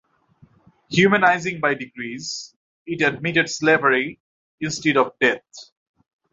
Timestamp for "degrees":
1.75-2.55